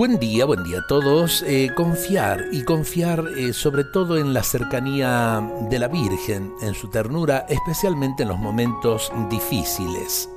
Buen 0.00 0.18
día, 0.18 0.46
buen 0.46 0.64
día 0.64 0.78
a 0.78 0.86
todos. 0.86 1.44
Eh, 1.46 1.72
confiar 1.76 2.46
y 2.52 2.64
confiar 2.64 3.22
eh, 3.36 3.52
sobre 3.52 3.84
todo 3.84 4.16
en 4.16 4.32
la 4.32 4.42
cercanía 4.42 5.46
de 5.68 5.78
la 5.78 5.88
Virgen, 5.88 6.54
en 6.62 6.72
su 6.72 6.88
ternura, 6.88 7.44
especialmente 7.50 8.22
en 8.22 8.30
los 8.30 8.38
momentos 8.38 9.12
difíciles. 9.28 10.30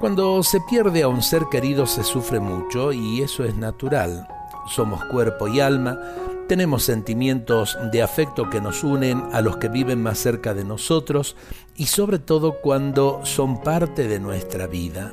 Cuando 0.00 0.42
se 0.42 0.62
pierde 0.62 1.02
a 1.02 1.08
un 1.08 1.20
ser 1.20 1.42
querido 1.50 1.84
se 1.84 2.04
sufre 2.04 2.40
mucho 2.40 2.90
y 2.90 3.20
eso 3.20 3.44
es 3.44 3.54
natural. 3.54 4.28
Somos 4.66 5.04
cuerpo 5.04 5.46
y 5.46 5.60
alma, 5.60 6.00
tenemos 6.48 6.82
sentimientos 6.82 7.76
de 7.92 8.00
afecto 8.02 8.48
que 8.48 8.62
nos 8.62 8.82
unen 8.82 9.22
a 9.34 9.42
los 9.42 9.58
que 9.58 9.68
viven 9.68 10.02
más 10.02 10.16
cerca 10.20 10.54
de 10.54 10.64
nosotros 10.64 11.36
y 11.76 11.84
sobre 11.84 12.18
todo 12.18 12.62
cuando 12.62 13.20
son 13.24 13.60
parte 13.60 14.08
de 14.08 14.20
nuestra 14.20 14.66
vida. 14.66 15.12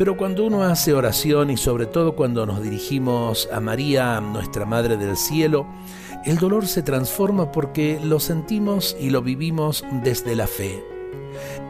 Pero 0.00 0.16
cuando 0.16 0.46
uno 0.46 0.62
hace 0.62 0.94
oración 0.94 1.50
y 1.50 1.58
sobre 1.58 1.84
todo 1.84 2.16
cuando 2.16 2.46
nos 2.46 2.62
dirigimos 2.62 3.50
a 3.52 3.60
María, 3.60 4.18
nuestra 4.22 4.64
Madre 4.64 4.96
del 4.96 5.14
Cielo, 5.14 5.66
el 6.24 6.38
dolor 6.38 6.66
se 6.66 6.82
transforma 6.82 7.52
porque 7.52 8.00
lo 8.02 8.18
sentimos 8.18 8.96
y 8.98 9.10
lo 9.10 9.20
vivimos 9.20 9.84
desde 10.02 10.34
la 10.36 10.46
fe. 10.46 10.82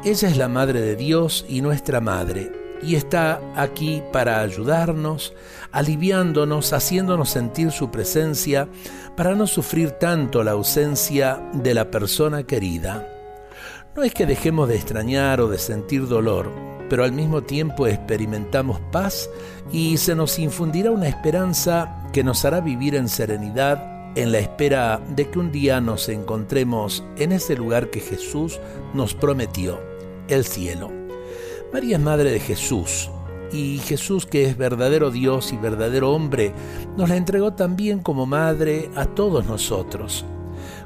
Ella 0.05 0.29
es 0.29 0.37
la 0.37 0.47
Madre 0.47 0.81
de 0.81 0.95
Dios 0.95 1.45
y 1.49 1.61
nuestra 1.61 2.01
Madre, 2.01 2.53
y 2.85 2.95
está 2.95 3.41
aquí 3.57 4.01
para 4.13 4.43
ayudarnos, 4.43 5.35
aliviándonos, 5.73 6.73
haciéndonos 6.73 7.31
sentir 7.31 7.73
su 7.73 7.91
presencia, 7.91 8.69
para 9.17 9.35
no 9.35 9.49
sufrir 9.49 9.91
tanto 9.91 10.45
la 10.45 10.53
ausencia 10.53 11.43
de 11.53 11.75
la 11.75 11.91
persona 11.91 12.45
querida. 12.45 13.09
No 13.97 14.05
es 14.05 14.15
que 14.15 14.25
dejemos 14.25 14.69
de 14.69 14.77
extrañar 14.77 15.41
o 15.41 15.49
de 15.49 15.59
sentir 15.59 16.07
dolor, 16.07 16.70
pero 16.91 17.05
al 17.05 17.13
mismo 17.13 17.43
tiempo 17.43 17.87
experimentamos 17.87 18.81
paz 18.91 19.31
y 19.73 19.97
se 19.97 20.15
nos 20.17 20.39
infundirá 20.39 20.91
una 20.91 21.09
esperanza 21.09 22.05
que 22.13 22.25
nos 22.25 22.45
hará 22.45 22.61
vivir 22.61 22.97
en 22.97 23.09
serenidad 23.09 24.13
en 24.17 24.33
la 24.33 24.41
espera 24.41 25.01
de 25.15 25.31
que 25.31 25.39
un 25.39 25.53
día 25.53 25.81
nos 25.81 26.09
encontremos 26.09 27.05
en 27.17 27.31
ese 27.31 27.57
lugar 27.57 27.91
que 27.91 28.01
Jesús 28.01 28.59
nos 28.93 29.15
prometió, 29.15 29.81
el 30.29 30.45
cielo. 30.45 30.91
María 31.73 31.97
es 31.97 32.03
madre 32.03 32.33
de 32.33 32.41
Jesús, 32.41 33.09
y 33.53 33.79
Jesús, 33.79 34.27
que 34.27 34.45
es 34.45 34.57
verdadero 34.57 35.13
Dios 35.13 35.53
y 35.53 35.57
verdadero 35.57 36.11
hombre, 36.13 36.53
nos 36.97 37.09
la 37.09 37.17
entregó 37.17 37.53
también 37.53 38.01
como 38.01 38.27
madre 38.27 38.91
a 38.97 39.07
todos 39.07 39.47
nosotros. 39.47 40.25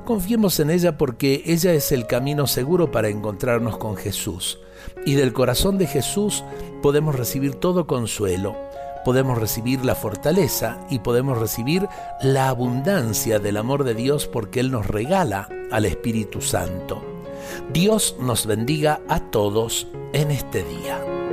Confiemos 0.05 0.61
en 0.61 0.71
ella 0.71 0.99
porque 0.99 1.43
ella 1.47 1.73
es 1.73 1.93
el 1.93 2.07
camino 2.07 2.47
seguro 2.47 2.91
para 2.91 3.09
encontrarnos 3.09 3.79
con 3.79 3.97
Jesús. 3.97 4.59
Y 5.07 5.15
del 5.15 5.33
corazón 5.33 5.79
de 5.79 5.87
Jesús 5.87 6.45
podemos 6.83 7.15
recibir 7.15 7.55
todo 7.55 7.87
consuelo, 7.87 8.57
podemos 9.05 9.39
recibir 9.39 9.85
la 9.85 9.95
fortaleza 9.95 10.79
y 10.91 10.99
podemos 10.99 11.39
recibir 11.39 11.89
la 12.21 12.49
abundancia 12.49 13.39
del 13.39 13.57
amor 13.57 13.85
de 13.85 13.95
Dios 13.95 14.27
porque 14.27 14.61
Él 14.61 14.71
nos 14.71 14.87
regala 14.87 15.49
al 15.71 15.85
Espíritu 15.85 16.41
Santo. 16.41 17.03
Dios 17.73 18.17
nos 18.21 18.47
bendiga 18.47 19.01
a 19.09 19.21
todos 19.31 19.87
en 20.13 20.31
este 20.31 20.65
día. 20.65 21.24